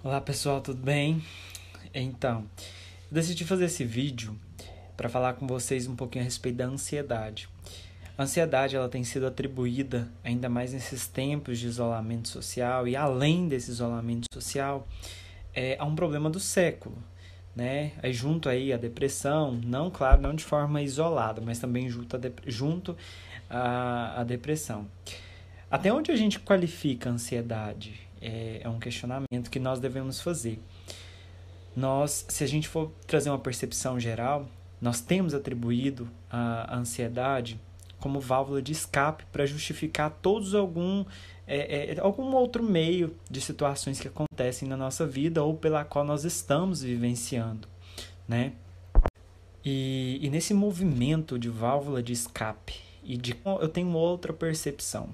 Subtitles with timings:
[0.00, 1.20] Olá pessoal, tudo bem?
[1.92, 2.48] Então,
[3.10, 4.38] eu decidi fazer esse vídeo
[4.96, 7.48] para falar com vocês um pouquinho a respeito da ansiedade.
[8.16, 13.48] A ansiedade ela tem sido atribuída, ainda mais nesses tempos de isolamento social e além
[13.48, 14.86] desse isolamento social,
[15.52, 16.96] é, a um problema do século.
[17.56, 17.90] Né?
[18.00, 22.96] Aí junto aí a depressão, não claro, não de forma isolada, mas também junto junto
[23.50, 24.86] a, a depressão.
[25.68, 28.07] Até onde a gente qualifica a ansiedade?
[28.20, 30.60] É, é um questionamento que nós devemos fazer.
[31.76, 34.48] Nós, se a gente for trazer uma percepção geral,
[34.80, 37.60] nós temos atribuído a, ansiedade
[38.00, 41.04] como válvula de escape para justificar todos algum
[41.46, 46.04] é, é, algum outro meio de situações que acontecem na nossa vida ou pela qual
[46.04, 47.66] nós estamos vivenciando,
[48.26, 48.52] né?
[49.64, 55.08] E, e nesse movimento de válvula de escape e de eu tenho outra percepção.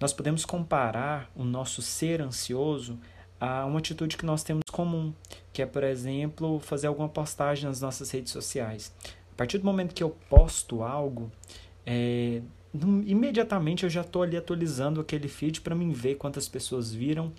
[0.00, 2.98] Nós podemos comparar o nosso ser ansioso
[3.40, 5.12] a uma atitude que nós temos comum,
[5.52, 8.92] que é, por exemplo, fazer alguma postagem nas nossas redes sociais.
[9.32, 11.30] A partir do momento que eu posto algo,
[11.84, 12.42] é,
[13.06, 17.32] imediatamente eu já estou ali atualizando aquele feed para mim ver quantas pessoas viram,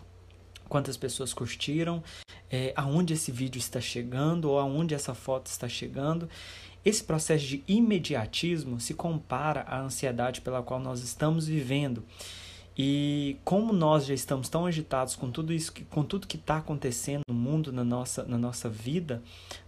[0.67, 2.03] quantas pessoas curtiram,
[2.49, 6.29] é, aonde esse vídeo está chegando ou aonde essa foto está chegando.
[6.83, 12.03] Esse processo de imediatismo se compara à ansiedade pela qual nós estamos vivendo.
[12.81, 17.23] E como nós já estamos tão agitados com tudo isso, com tudo que está acontecendo
[17.27, 19.21] no mundo, na nossa, na nossa vida,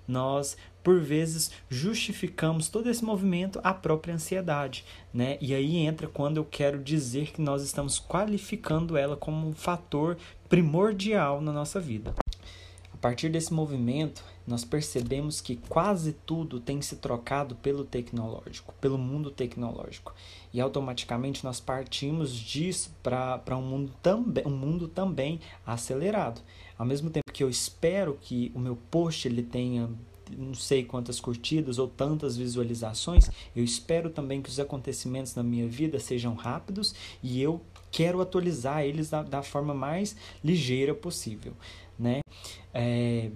[0.07, 5.37] nós por vezes justificamos todo esse movimento à própria ansiedade, né?
[5.41, 10.17] E aí entra quando eu quero dizer que nós estamos qualificando ela como um fator
[10.47, 12.15] primordial na nossa vida
[13.01, 19.31] partir desse movimento, nós percebemos que quase tudo tem se trocado pelo tecnológico, pelo mundo
[19.31, 20.13] tecnológico.
[20.53, 26.41] E automaticamente nós partimos disso para um, mundo também, um mundo também acelerado.
[26.77, 29.89] Ao mesmo tempo que eu espero que o meu post ele tenha
[30.37, 35.67] não sei quantas curtidas ou tantas visualizações, eu espero também que os acontecimentos na minha
[35.67, 37.59] vida sejam rápidos e eu
[37.91, 41.53] quero atualizar eles da, da forma mais ligeira possível?
[42.73, 43.31] É,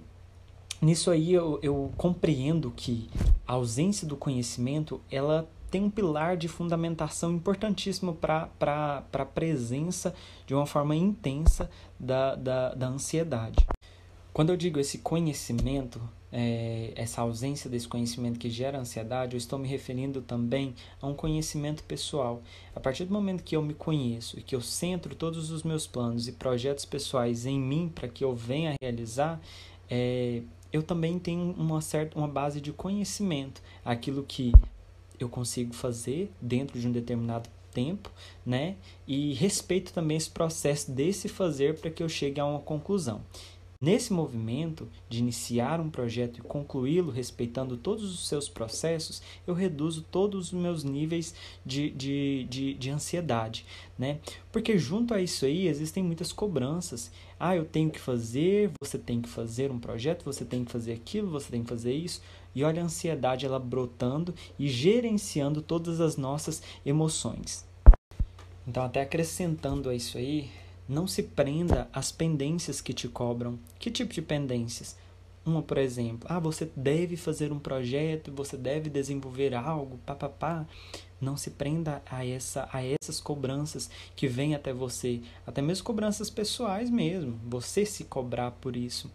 [0.80, 3.08] nisso aí eu, eu compreendo que
[3.46, 8.48] a ausência do conhecimento ela tem um pilar de fundamentação importantíssimo para
[9.12, 10.14] a presença
[10.46, 13.66] de uma forma intensa da, da, da ansiedade.
[14.32, 16.00] Quando eu digo esse conhecimento,
[16.38, 21.14] é, essa ausência desse conhecimento que gera ansiedade, eu estou me referindo também a um
[21.14, 22.42] conhecimento pessoal.
[22.74, 25.86] A partir do momento que eu me conheço e que eu centro todos os meus
[25.86, 29.40] planos e projetos pessoais em mim para que eu venha a realizar,
[29.88, 34.52] é, eu também tenho uma certa uma base de conhecimento, aquilo que
[35.18, 38.10] eu consigo fazer dentro de um determinado tempo,
[38.44, 38.76] né?
[39.06, 43.22] E respeito também esse processo desse fazer para que eu chegue a uma conclusão.
[43.80, 50.02] Nesse movimento de iniciar um projeto e concluí-lo respeitando todos os seus processos, eu reduzo
[50.10, 53.66] todos os meus níveis de, de, de, de, ansiedade,
[53.98, 54.18] né?
[54.50, 57.10] Porque junto a isso aí existem muitas cobranças.
[57.38, 60.94] Ah, eu tenho que fazer, você tem que fazer um projeto, você tem que fazer
[60.94, 62.22] aquilo, você tem que fazer isso.
[62.54, 67.66] E olha a ansiedade ela brotando e gerenciando todas as nossas emoções.
[68.66, 70.50] Então, até acrescentando a isso aí,
[70.88, 73.58] não se prenda às pendências que te cobram.
[73.78, 74.96] Que tipo de pendências?
[75.44, 80.66] Uma, por exemplo, ah, você deve fazer um projeto, você deve desenvolver algo, papapá.
[81.20, 86.28] Não se prenda a, essa, a essas cobranças que vêm até você, até mesmo cobranças
[86.28, 89.10] pessoais mesmo, você se cobrar por isso.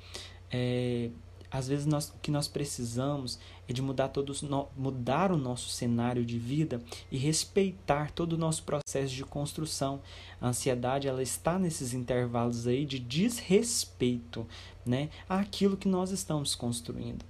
[0.50, 1.10] É,
[1.52, 4.42] às vezes nós, o que nós precisamos é de mudar, todos,
[4.78, 6.82] mudar o nosso cenário de vida
[7.12, 10.02] e respeitar todo o nosso processo de construção.
[10.40, 14.48] A ansiedade ela está nesses intervalos aí de desrespeito
[14.86, 17.26] né, àquilo que nós estamos construindo.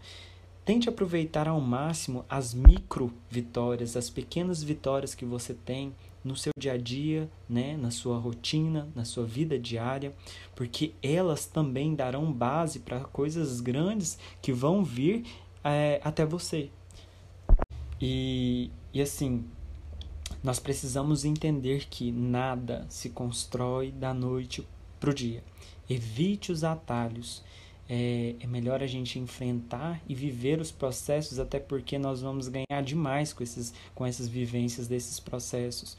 [0.63, 6.51] Tente aproveitar ao máximo as micro vitórias, as pequenas vitórias que você tem no seu
[6.57, 10.13] dia a dia, né, na sua rotina, na sua vida diária,
[10.55, 15.25] porque elas também darão base para coisas grandes que vão vir
[15.63, 16.69] é, até você.
[17.99, 19.45] E, e assim,
[20.43, 24.67] nós precisamos entender que nada se constrói da noite
[24.99, 25.43] para o dia.
[25.89, 27.43] Evite os atalhos
[27.93, 32.81] é, é melhor a gente enfrentar e viver os processos, até porque nós vamos ganhar
[32.81, 35.97] demais com, esses, com essas vivências desses processos.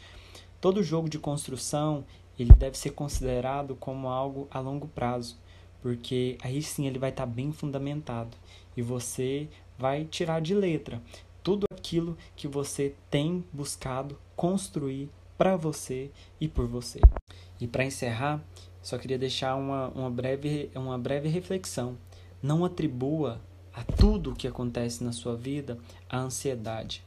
[0.62, 2.04] Todo jogo de construção
[2.38, 5.36] ele deve ser considerado como algo a longo prazo,
[5.80, 8.36] porque aí sim ele vai estar tá bem fundamentado
[8.76, 11.02] e você vai tirar de letra
[11.42, 17.00] tudo aquilo que você tem buscado construir para você e por você.
[17.60, 18.40] E para encerrar,
[18.80, 21.98] só queria deixar uma, uma, breve, uma breve reflexão.
[22.40, 23.40] Não atribua
[23.74, 25.76] a tudo o que acontece na sua vida
[26.08, 27.02] a ansiedade.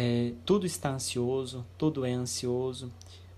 [0.00, 2.88] É, tudo está ansioso, tudo é ansioso,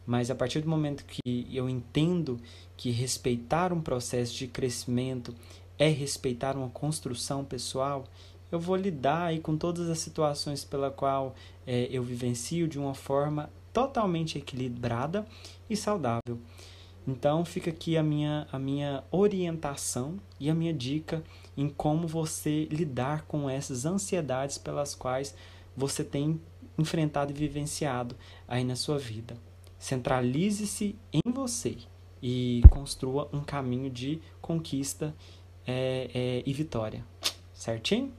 [0.05, 2.39] mas a partir do momento que eu entendo
[2.77, 5.35] que respeitar um processo de crescimento
[5.79, 8.05] é respeitar uma construção pessoal,
[8.53, 11.35] eu vou lidar aí com todas as situações pela qual
[11.67, 15.27] é, eu vivencio de uma forma totalmente equilibrada
[15.71, 16.39] e saudável.
[17.09, 21.25] Então fica aqui a minha, a minha orientação e a minha dica
[21.56, 25.35] em como você lidar com essas ansiedades pelas quais
[25.75, 26.39] você tem
[26.81, 28.17] enfrentado e vivenciado
[28.49, 29.37] aí na sua vida.
[29.79, 31.77] Centralize-se em você
[32.23, 35.15] e construa um caminho de conquista
[35.67, 37.05] é, é, e vitória.
[37.53, 38.12] Certinho?